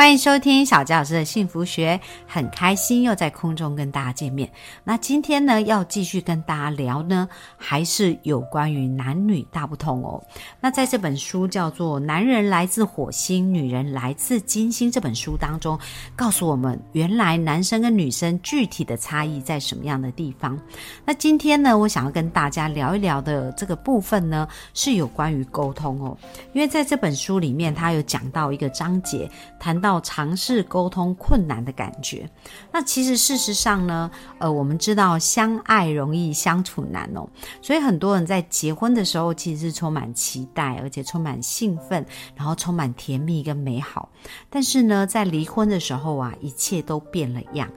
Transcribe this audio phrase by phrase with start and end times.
[0.00, 4.50] 欢迎收听小佳老师的幸福学，很开心又在空中跟大家见面。
[4.82, 7.28] 那今天呢，要继续跟大家聊呢，
[7.58, 10.24] 还是有关于男女大不同哦。
[10.58, 15.78] 那在这本书叫做《男人来自火星，女人来自金星》这本书当中，
[16.16, 20.58] 告诉我们原来男生跟女生具体的差异在什么样的地方。
[21.04, 26.16] 那今天呢，我想要跟大家聊一聊的这个部分呢，是有关于沟通哦。
[26.54, 29.89] 因为在这本书里面，他有讲到一个章节，谈到。
[29.90, 32.28] 要尝试沟通困难的感觉，
[32.72, 37.28] 那其实事实上呢，呃，我们知道相爱容易相处难哦，
[37.60, 44.08] 所以很多人在结婚的时候其实是充满期待，而且充满兴奋，然后充满甜蜜跟美好，
[44.48, 47.68] 但是呢，在离婚的时候啊，一切都变了样。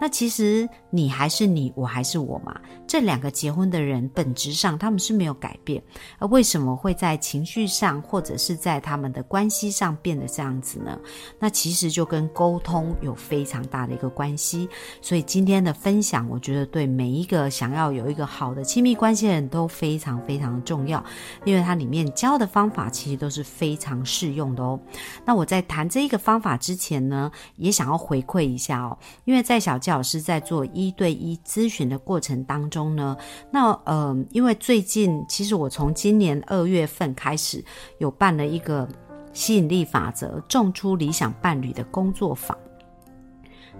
[0.00, 2.54] 那其实你还是你，我还是我嘛。
[2.86, 5.82] 这两个结婚的人本质上他们是没有改变，
[6.18, 10.98] 而为什么会在情绪上或者是在他们的关系上变得这样子呢？
[11.38, 14.68] 那其实就跟沟通有非常大的一个关系。
[15.02, 21.04] 所以今天的分享，我觉得对每一个想要有一个好的亲密关系的人都非常非常的重要，
[21.44, 24.80] 因为它里面教的方法其实都是非常适用的哦。
[25.26, 29.78] 那我在谈这一个方法之前呢，也想要回馈一下哦，因为在小。
[29.90, 33.16] 老师在做一对一咨询的过程当中呢，
[33.50, 37.64] 那呃，因为最近其实我从今年二月份开始
[37.98, 38.88] 有办了一个
[39.32, 42.56] 吸引力法则种出理想伴侣的工作坊。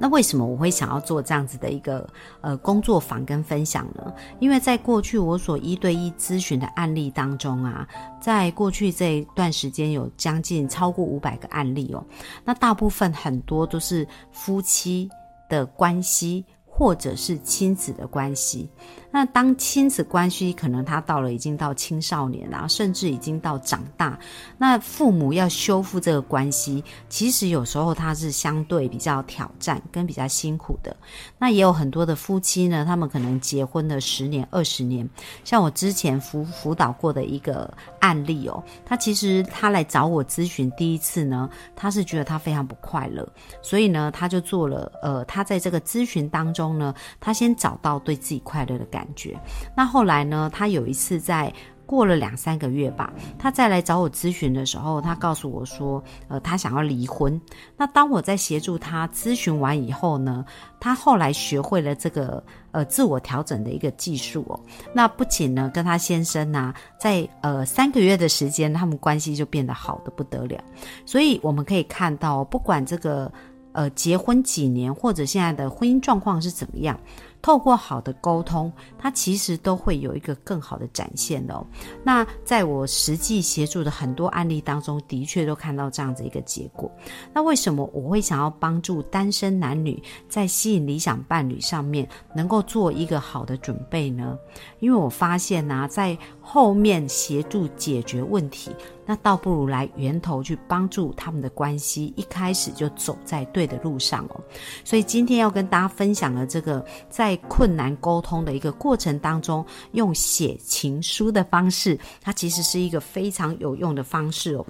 [0.00, 2.08] 那为什么我会想要做这样子的一个
[2.40, 4.14] 呃工作坊跟分享呢？
[4.38, 7.84] 因为在过去我所一对一咨询的案例当中啊，
[8.20, 12.04] 在过去这一段时间有将近超过五百个案例哦，
[12.44, 15.10] 那大部分很多都是夫妻。
[15.48, 18.70] 的关系，或者是亲子的关系。
[19.10, 24.18] 那当亲子关系可能他到了已经到青少年啊，甚至已经到长大，
[24.58, 30.94] 那父母要修复这个关系，其实有时候他是相对比较挑战跟比较辛苦的。
[31.38, 35.08] 那也有很多的夫妻呢，他们可能结婚了十年、二十年，
[35.42, 43.26] 像我之前辅辅导过的一个案例哦，他其实他来找我咨询第一次呢，他是觉得他非常不快乐，
[43.62, 48.97] 所以呢，他就做了呃，他在这个咨询当中呢，他先找到对自己快乐的感。
[48.98, 49.38] 感觉，
[49.76, 50.50] 那后来呢？
[50.52, 51.52] 他有一次在
[51.86, 57.40] 过了两三个月吧，他再来找我咨询的时候，他告诉我说，呃，他想要离婚。
[57.76, 60.44] 那当我在协助他咨询完以后呢，
[60.80, 62.42] 他后来学会了这个
[62.72, 64.58] 呃自我调整的一个技术哦。
[64.92, 70.58] 那不仅呢，跟他先生呢，在呃三个月的时间，他们关系就变得好的不得了。
[71.06, 73.30] 所以我们可以看到，不管这个
[73.72, 76.98] 呃结婚几年，或者现在的婚姻状况是怎么样。
[77.40, 81.64] 透过好的沟通，它其实都会有一个更好的展现哦。
[82.02, 86.90] 那在我实际协助的很多案例当中，的确都看到这样子一个结果。
[87.32, 94.36] 那为什么我会想要帮助单身男女在吸引理想伴侣上面能够做一个好的准备呢？
[94.80, 96.16] 因为我发现呢，在
[96.50, 98.74] 后面协助解决问题。
[99.04, 104.40] 那倒不如来源头去帮助他们的关系，一开始就走在对的路上哦。
[104.82, 114.66] 所以今天要跟大家分享的这个，在困难沟通的一个过程当中，用写情书的方式，它其实是一个非常有用的方式哦。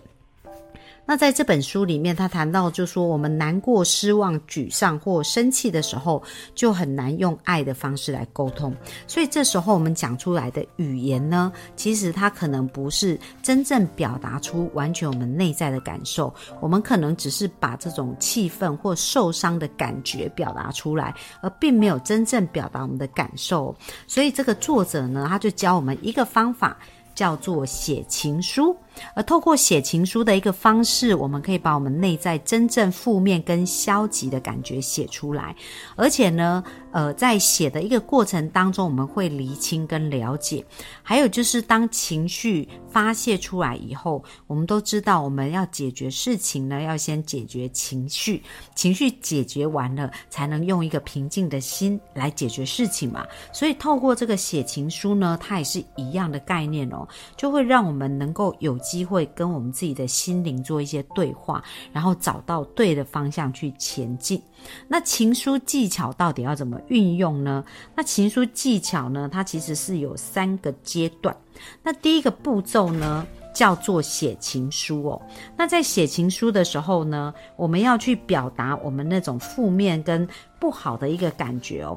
[1.11, 6.23] 那在这本书里面，他谈到，就说我们难过、失望、沮丧或生气的时候，
[6.55, 8.77] 就很难用爱的方式来沟通。
[9.07, 16.31] 所以这时候我们讲出来的语言呢，其实它可能不是真正表达出完全我们内在的感受，
[16.61, 23.75] 我们可能只是把这种气愤或受伤的感觉表达出来，而并没有真正表达我们的感受。
[24.07, 26.77] 所以这个作者呢，他就教我们一个方法，
[27.15, 28.77] 叫做写情书。
[29.15, 35.55] 而透过写情书的一个方式，我们可以把我们内在真正负面跟消极的感觉写出来，
[35.95, 40.65] 而且呢，呃，在写的一个过程当中，我们会厘清跟了解。
[41.03, 48.43] 还有就是，当情绪发泄出来以后，我们都知道，我们要解决事情呢，要先解决情绪，
[48.75, 53.27] 情绪解决完了，才能用一个平静的心来解决事情嘛。
[53.53, 57.07] 所以，透过这个写情书呢，它也是一样的概念哦，
[57.37, 58.77] 就会让我们能够有。
[58.89, 61.63] 机会跟我们自己的心灵做一些对话，
[61.93, 64.43] 然后找到对的方向去前进。
[64.89, 67.63] 那情书技巧到底要怎么运用呢？
[67.95, 69.29] 那情书技巧呢？
[69.31, 71.37] 它其实是有三个阶段。
[71.83, 73.27] 那第一个步骤呢？
[73.55, 75.21] 叫做写情书哦。
[75.57, 80.29] 那在写情书的时候呢，我们要去表达我们那种负面跟
[80.61, 81.97] 不好的一个感觉哦。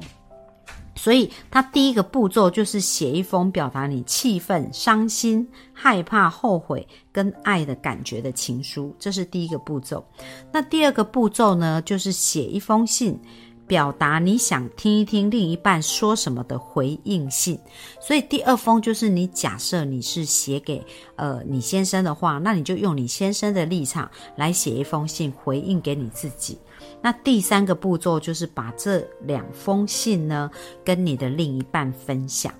[1.02, 10.04] 所以，他第一个步骤就是写一封表达你气愤、伤心、害怕、后悔跟爱的感觉的情书，这是第一个步骤。
[10.52, 13.18] 那第二个步骤呢，就是写一封信。
[13.64, 17.58] 表达你想听一听另一半说什么的回应信，
[18.00, 20.84] 所以第二封就是你假设你是写给
[21.16, 26.58] 呃你先生的话，那你就用你先生的立场来写一封信回应给你自己。
[27.02, 30.50] 那第三个步骤就是把这两封信呢
[30.84, 32.52] 跟你的另一半分享。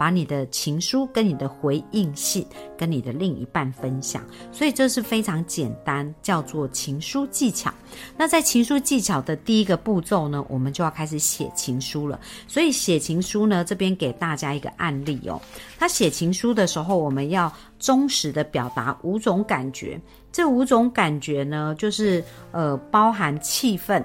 [0.00, 7.70] 把你的情书跟你的回应信跟你的另一半分享，所以这是非常简单，叫做情书技巧。
[8.16, 12.18] 那在情书技巧的第一个步骤呢，我们就要开始写情书了。
[12.48, 15.38] 所以写情书呢，这边给大家一个案例哦。
[15.78, 20.00] 他写情书的时候，我们要忠实的表达五种感觉。
[20.32, 24.02] 这五种感觉呢，就是呃，包含气愤、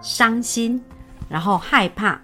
[0.00, 0.82] 伤心，
[1.28, 2.18] 然后害怕，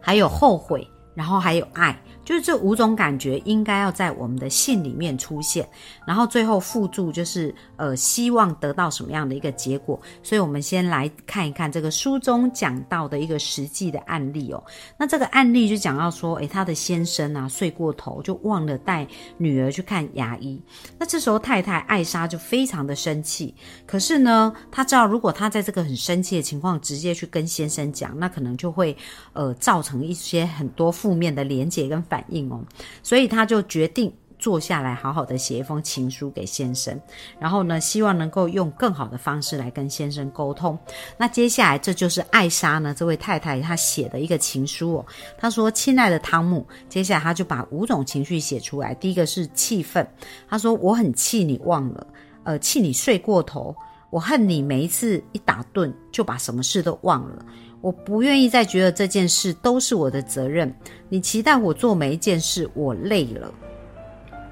[0.00, 0.88] 还有后悔。
[1.14, 1.98] 然后还有爱。
[2.24, 5.68] 就是这五种感觉应该要在我们的信里面出现，
[6.06, 10.00] 然后最后附注就是呃希望得到什么样的一个结果。
[10.22, 14.64] 所以我们先来看一看这个书中讲到的一个实际的案例哦。
[14.96, 19.06] 那这个案例就讲到说，诶，他的先生啊睡过头，就忘了带
[19.36, 20.58] 女儿去看牙医。
[20.98, 23.54] 那这时候太太艾莎就非常的生气。
[23.84, 28.96] 可是呢，他知道如果他在这个很生气的情况直接去跟先生讲，那可能就会
[29.34, 32.02] 呃造成一些很多负面的连结跟。
[32.14, 32.62] 反应哦，
[33.02, 36.96] 所以他就决定坐下来，好好的写一封情书给先生，
[37.40, 40.78] 然后呢，希望能够用更好的方式来跟先生沟通。
[41.16, 45.06] 那接下来这就是艾莎呢这位太太她写的一个情书哦。
[45.36, 48.94] 她说：“亲爱的汤姆，接下来他就把五种情绪写出来。
[48.94, 50.06] 第一个是气愤，
[50.48, 52.06] 他说我很气你忘了，
[52.44, 53.74] 呃，气你睡过头，
[54.10, 57.44] 我恨你每一次一打盹就把什么事都忘了。”
[57.84, 60.74] 我不愿意再觉得这件事都是我的责任。
[61.10, 63.52] 你期待我做每一件事，我累了。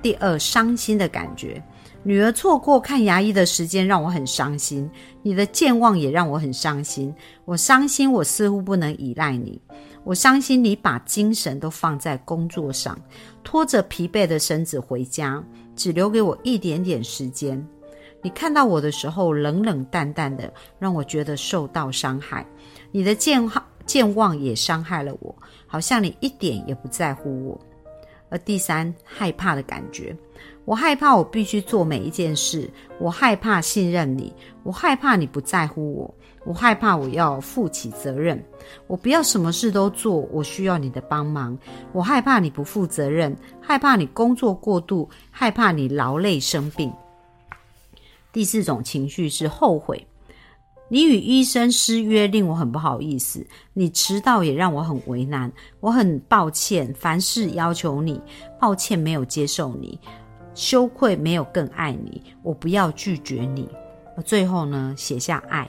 [0.02, 1.62] 第二，伤心的感觉，
[2.02, 4.90] 女儿错过看牙医的时间让我很伤心，
[5.23, 7.14] 你的健忘也让我很伤心。
[7.46, 9.58] 我伤心，我似乎不能依赖你。
[10.05, 13.00] 我伤心，你把精神都放在工作上，
[13.43, 15.43] 拖着疲惫的身子回家，
[15.75, 17.67] 只留给我一点点时间。
[18.25, 22.46] 你看到我的时候冷冷淡淡的，让我觉得受到伤害。
[22.93, 25.35] 你的健好健忘也伤害了我，
[25.67, 27.61] 好像你一点也不在乎我。
[28.29, 30.17] 而第三，害怕的感觉，
[30.65, 38.43] 我害怕我必须做每一件事，我害怕信任你，我害怕你不在乎我，我害怕我要负起责任，
[38.87, 41.59] 我不要什么事都做，我需要你的帮忙，
[41.93, 46.93] 我害怕你不负责任，害怕你工作过度，害怕你劳累生病。
[48.33, 50.06] 第四种情绪是后悔。
[50.93, 55.50] 你与医生失约令我很不好意思，你迟到也让我很为难，
[55.81, 58.21] 我很抱歉，凡事要求你，
[58.61, 59.99] 抱歉没有接受你，
[60.55, 63.67] 羞愧没有更爱你，我不要拒绝你。
[64.23, 65.67] 最后呢，写下爱，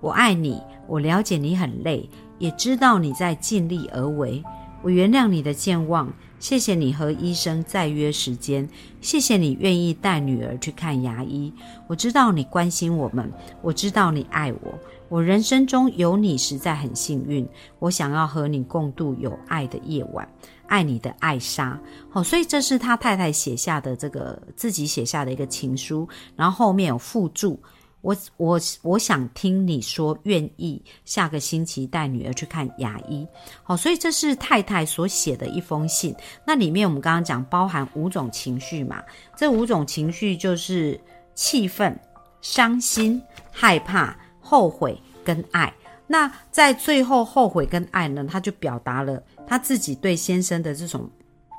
[0.00, 2.08] 我爱你，我了解你很累，
[2.38, 4.42] 也知道你在尽力而为，
[4.80, 6.10] 我原谅你的健忘。
[6.44, 8.68] 谢谢你和医生再约时间，
[9.00, 11.50] 谢谢你愿意带女儿去看牙医。
[11.86, 14.78] 我知道你关心我们，我知道你爱我，
[15.08, 17.48] 我人生中有你实在很幸运。
[17.78, 20.28] 我想要和你共度有爱的夜晚，
[20.66, 21.80] 爱你的艾莎。
[22.10, 27.58] 好，所以这是他太太写下的这个自己写下的一个情书，然后后面有附注。
[28.04, 33.26] 我我我想听你说愿意下个星期带女儿去看牙医，
[33.62, 36.14] 好，所以这是太太所写的一封信。
[36.46, 39.02] 那里面我们刚刚讲包含五种情绪嘛，
[39.34, 41.00] 这五种情绪就是
[41.34, 41.98] 气愤、
[42.42, 43.20] 伤心、
[43.50, 45.72] 害怕、后悔跟爱。
[46.06, 51.10] 那在最后后悔跟爱呢，他就表达了他自己对先生的这种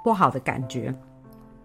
[0.03, 0.93] 不好的感觉。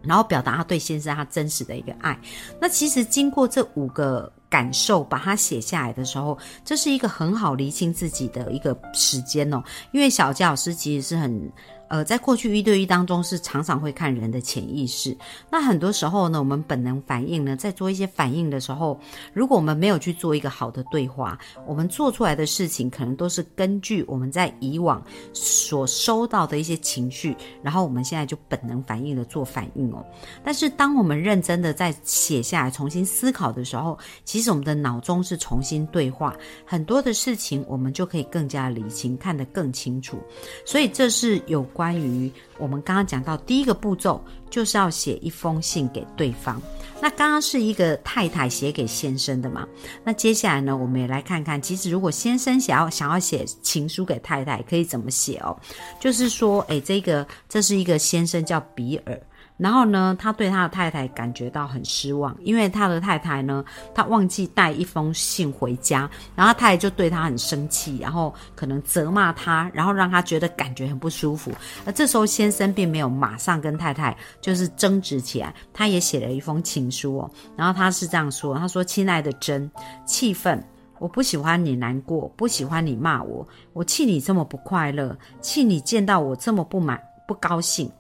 [0.03, 2.19] 然后表达他对先生他真实的一个爱。
[2.59, 9.63] 那其实经过这五个感受，把它写下来的时候，这是一个很好厘清自己的一个时间哦。
[9.93, 11.51] 因为小佳老师其实是很。
[11.91, 15.17] 呃，在过去一对一当中，是常常会看人的潜意识。
[15.51, 18.97] 那很多时候呢，我们本能反应呢，在做一些反应的时候，
[19.33, 30.07] 如果我们没有去做一个好的对话，我们做出来的事情可能都是根据我们在以往所收到的一些情绪，然后我们现在就本能反应的做反应哦。
[30.45, 40.17] 但是，当我们认真的在写下来、重新思考的时候，其实我们的脑中是重新对话，很多的事情我们就可以更加理清，看得更清楚。
[40.65, 41.67] 所以，这是有。
[41.81, 46.61] 关于我们刚刚讲到第一个步骤，就是要写一封信给对方。
[47.01, 49.67] 那刚刚是一个太太写给先生的嘛？
[50.05, 55.59] 那接下来呢，我们也来看看，其实如果先生想要想要写情书给太太，可以怎么写哦？
[55.99, 59.19] 就是说，诶，这个这是一个先生叫比尔。
[59.61, 63.63] 然后呢，他对他的太太感觉到很失望，因为他的太太呢，
[63.95, 71.53] 他忘记带一封信回家，然后太太就对他很生气，然后可能责骂他，然后让他觉得感觉很不舒服。
[71.85, 77.31] 而这时候先生并没有马上跟太太就是争执起来，他也写了一封情书哦。
[77.55, 79.71] 然后他是这样说：“他说，亲爱的珍，
[80.07, 80.65] 气愤，
[80.99, 86.99] 我不喜欢你难过，不喜欢你骂我，我气你这么不快乐，气你见到我这么不满
[87.29, 87.91] 不高兴。”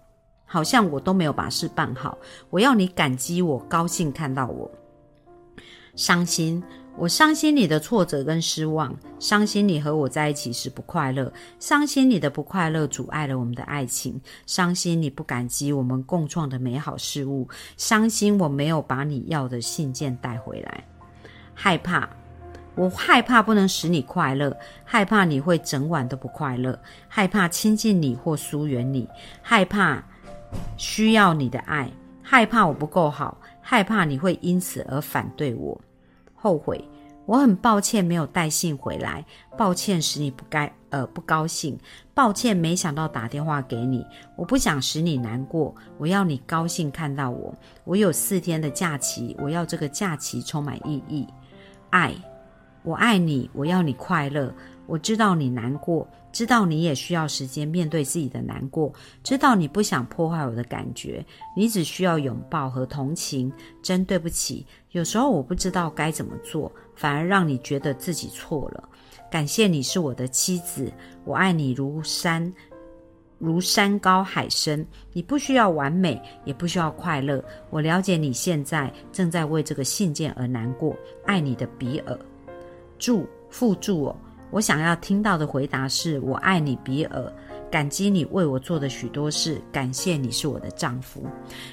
[0.52, 2.18] 好像我都没有把事办好，
[2.50, 4.68] 我要你感激我，高兴看到我
[5.94, 6.60] 伤心，
[6.96, 20.84] 我伤心你的挫折跟失望，伤心你和我在一起时不快乐，伤心你的不快乐阻碍了我们的爱情，伤心你不感激我们共创的美好事物，伤心我没有把你要的信件带回来，
[21.54, 22.08] 害怕，
[22.74, 26.76] 我害怕不能使你快乐，害怕你会整晚都不快乐，
[27.06, 29.08] 害怕亲近你或疏远你，
[29.42, 30.04] 害怕。
[30.76, 31.90] 需要你的爱，
[32.22, 35.80] 害怕我不够好，害怕你会因此而反对我，
[36.34, 36.84] 后悔。
[37.26, 39.24] 我很抱歉没有带信回来，
[39.56, 41.78] 抱歉使你不该呃不高兴，
[42.12, 44.04] 抱歉没想到打电话给你。
[44.34, 47.54] 我不想使你难过，我要你高兴看到我。
[47.84, 51.28] 我有四天的假期，我要这个假期充满意义。
[51.90, 52.12] 爱，
[52.82, 54.52] 我爱你，我要你快乐。
[54.86, 56.08] 我知道你难过。
[56.32, 58.92] 知道你也需要时间面对自己的难过，
[59.24, 61.24] 知道你不想破坏我的感觉，
[61.56, 63.52] 你只需要拥抱和同情。
[63.82, 68.88] 真对不起，有时候我不知道该怎么做，反而让你觉得自己错了。
[69.28, 70.92] 感谢你是我的妻子，
[71.24, 72.52] 我爱你如山，
[73.38, 74.86] 如山高海深。
[75.12, 77.44] 你不需要完美，也不需要快乐。
[77.70, 80.96] 我了解你现在正在为这个信件而难过。
[81.26, 82.16] 爱你的比尔，
[83.00, 84.16] 祝附注哦。
[84.52, 87.32] 我想要听到的回答是：我爱你，比尔，
[87.70, 91.24] 感激你为我做的许多事，感谢你是我的丈夫。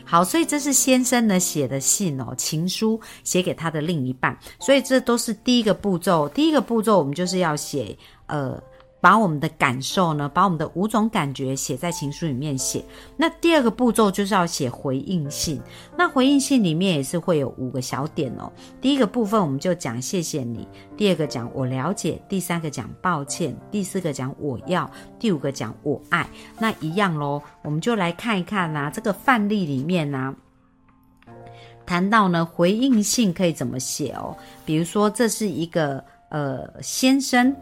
[0.06, 4.38] 好，所以这是先生呢写的信哦，情书写给他的另一半。
[4.60, 6.30] 所以这都是第一个步骤。
[6.30, 8.60] 第一个步骤，我们就是要写呃。
[9.00, 12.84] 把我们的感受呢，把我们的五种感觉写在情书里面写。
[13.16, 15.62] 那第二个步骤就是要写回应信。
[15.96, 18.52] 那回应信里面也是会有五个小点哦。
[18.82, 24.90] 第一个部分我们就讲谢谢你，第二个讲我了解，第三个讲抱歉，第四个讲我要，
[25.20, 26.28] 第五个讲我爱。
[26.58, 30.36] 那一样喽，我们就来看一看呐，这个范例里面呢，
[31.86, 34.36] 谈到呢回应信可以怎么写哦。
[34.66, 37.56] 比如说这是一个呃先生。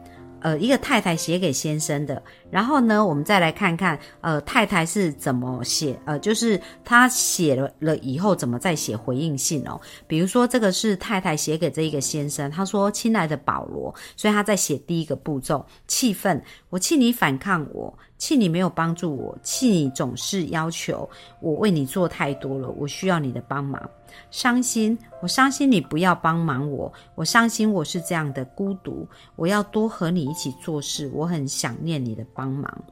[0.46, 2.22] 呃，一个太太写给先生的，
[2.52, 9.80] 然后呢，我们再来看看，呃，太太是怎么写，呃，就是她写了了以后怎么再写回应信哦。
[10.08, 17.94] 比如说，这个是太太写给这一个先生，他说：“亲爱的保罗。”所以他在写第一个步骤，气愤，我气你反抗我。
[18.18, 21.08] 气你没有帮助我，气你总是要求
[21.42, 23.90] 我为你做太多了，我需要你的帮忙。
[24.32, 32.84] 伤心，我伤心你不要帮忙我，我伤心我是这样的孤独，我要多和你一起做事，我很想念你的帮忙。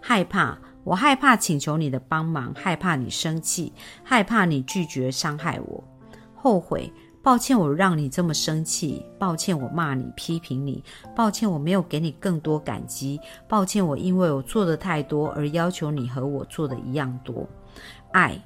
[0.00, 5.84] 害怕，我害怕请求你的帮忙，害怕你生气，害怕你拒绝伤害我。
[6.34, 6.90] 后悔。
[7.24, 9.06] 抱歉，我让你这么生气。
[9.16, 10.82] 抱歉，我骂你、批评你。
[11.14, 13.20] 抱歉，我没有给你更多感激。
[13.48, 17.48] 抱歉，我因为我做的太多而要求你和我做的一样多。
[18.10, 18.36] 爱，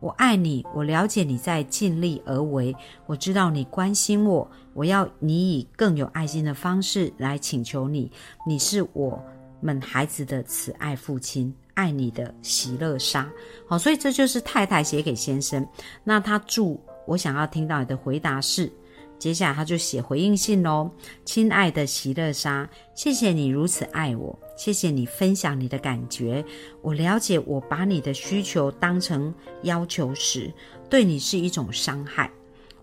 [0.00, 2.74] 我爱你，我了解你在尽力而为。
[3.06, 8.10] 我知道你关心我，我要你以更有爱心的方式来请求你。
[8.44, 9.24] 你是我
[9.64, 13.28] 们孩子的慈爱父亲，爱你的喜乐莎。
[13.66, 15.66] 好，所以这就是太太写给先生。
[16.04, 16.78] 那他祝。
[17.06, 18.72] 我想要听到你的回答是，
[19.18, 20.90] 接下来他就写回应信喽。
[21.22, 26.42] 亲爱的席勒莎，谢谢你如此爱我，谢谢你分享你的感觉。
[26.80, 30.50] 我了解，我把你的需求当成要求时，
[30.88, 32.30] 对你是一种伤害。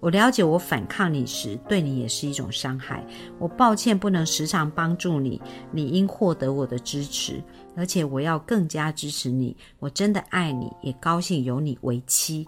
[0.02, 3.06] 我了解，我反抗你时，对你也是一种伤害。
[3.40, 5.42] 我抱歉不能时常帮助你，
[5.72, 7.42] 你应获得我的支持，
[7.78, 9.56] 而且我要更加支持你。
[9.80, 12.46] 我真的爱你，也高兴有你为妻。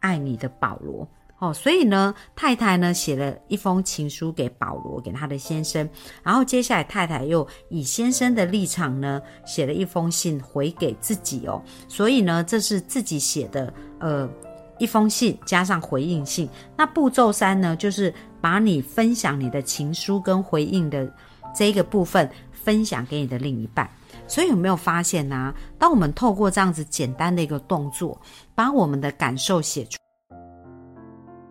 [0.00, 1.08] 爱你的保罗
[1.40, 5.90] 哦，所以呢，太太呢写了一封情书给保罗，给他的先生，
[6.22, 14.30] 然后接下来太太又以先生的立场呢写了一封信回给自己哦，所以呢，这是自己写的呃
[14.78, 16.48] 一封信加上回应信。
[16.76, 21.12] 那步骤三呢，就是把你分享你的情书跟回应的
[21.54, 23.88] 这一个部分分享给你的另一半。
[24.26, 28.20] 所以有没有发现呢、当我们透过这样子简单的一个动作，
[28.54, 29.96] 把我们的感受写出。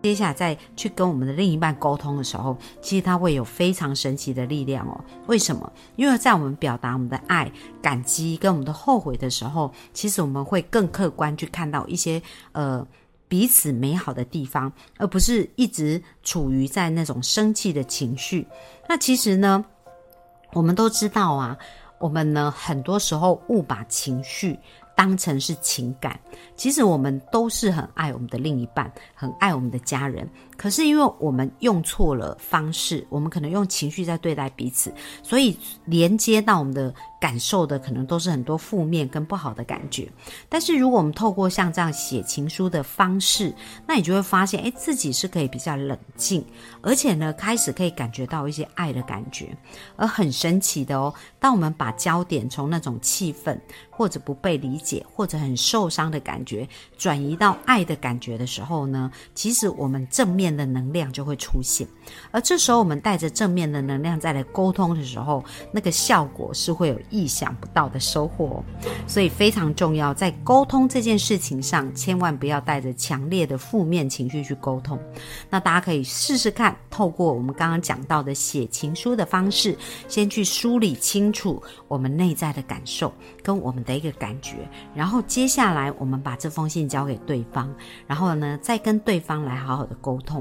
[0.00, 5.04] 接下来再去跟我们的另一半沟通的时候，其实它会有非常神奇的力量哦。
[5.26, 5.72] 为什么？
[5.96, 7.50] 因为在我们表达我们的爱、
[7.82, 12.86] 感激跟我们的后悔的时候，其实我们会更客观去看到一些呃
[13.28, 18.46] 彼此美好的地方，而不是一直处于在那种生气的情绪。
[18.88, 19.64] 那其实呢，
[20.52, 21.56] 我们都知道啊，
[21.98, 24.58] 我们呢很多时候误把情绪
[24.96, 26.18] 当成是情感。
[26.56, 30.28] 其实我们都是很爱我们的另一半，很爱我们的家人。
[30.58, 40.08] 可是因为我们用错了方式，我们可能用情绪在对待彼此，所以连接到我们的感受的可能都是很多负面跟不好的感觉。
[40.48, 43.54] 但是如果我们透过像这样写情书的方式，
[43.86, 46.44] 那你就会发现，哎，自己是可以比较冷静，
[46.82, 49.56] 而且呢，开始可以感觉到一些爱的感觉。
[49.94, 61.86] 而很神奇的哦，当我们把焦点从那种气愤或者不被理解或者很受伤的感觉，转移到爱的感觉的时候呢，其实我们正面的能量就会出现。
[62.30, 68.64] 而这时候我们带着正面的能量再来沟通的时候，那个效果是会有意想不到的收获哦。
[69.06, 74.98] 所以非常重要，在沟通这件事情上，千万不要带着强烈的负面情绪去沟通。
[75.50, 79.76] 那大家可以试试看，透过我们刚刚讲到的写情书的方式，
[80.08, 83.12] 先去梳理清楚我们内在的感受
[83.42, 84.56] 跟我们的一个感觉，
[84.94, 87.72] 然后接下来我们把这封信交给对方，
[88.06, 90.37] 然后呢再跟对方来好好的沟通。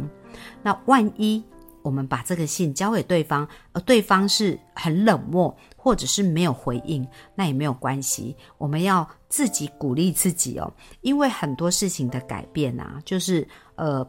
[0.63, 1.43] 那万一
[1.81, 8.35] 我们把这个信交给对方，而对方是很冷漠，或者是没有回应，那也没有关系。
[8.57, 14.07] 我们要自己鼓励自己哦，因为很多事情的改变啊，就是呃。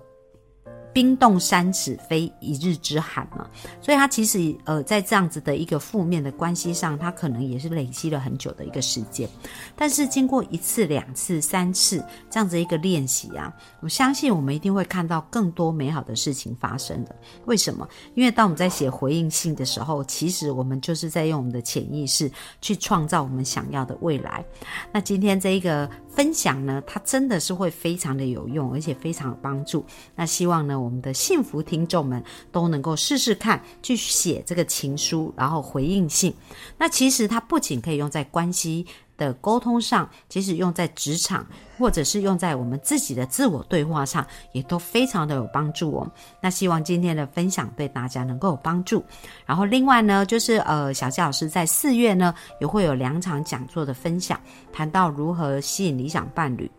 [0.99, 3.49] 冰冻三尺非一日之寒嘛，
[3.81, 9.29] 所以他其实呃在这样子的一个负面的关系上，他可能也是累积了很久的一个时间。
[9.77, 17.15] 但是经过一次、两次、三次这样子一个练习啊，我相信我们一定会看到更多美好的事情发生的。
[17.45, 17.89] 为什么？
[18.17, 22.29] 因为当我们在写回应信的时候，其实我们就是在用我们的潜意识
[22.61, 24.45] 去创造我们想要的未来。
[24.93, 29.85] 那今天这一个分享呢，它真的是会非常的有用，而且非常有帮助。
[30.17, 36.35] 那希望呢，我我们的幸福听众们都能够试试看，去写这个情书，然后回应信。
[36.79, 38.87] 那其实它不仅可以用在关系
[39.19, 41.47] 的沟通上，即使用在职场，
[41.77, 46.11] 或者是用在我们自己的自我对话上，也都非常的有帮助哦。
[46.41, 49.05] 那希望今天的分享对大家能够有帮助。
[49.45, 54.41] 然后另外呢，就是呃，小纪老师在四月呢也会有两场讲座的分享，
[54.73, 56.71] 谈到如何吸引理想伴侣。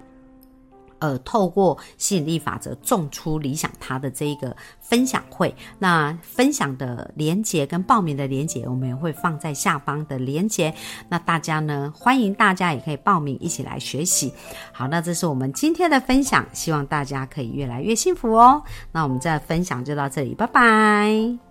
[0.99, 10.73] 呃，透过吸引力法则种出理想他的这一个分享会，那分享的连接跟报名的连接，我们也会放在下方的连接。
[11.07, 14.33] 那大家呢，欢迎大家也可以报名一起来学习。
[14.71, 18.63] 好，那这是我们今天的分享，希望大家可以越来越幸福哦。
[18.91, 21.48] 那我们这分享就到这里，拜拜。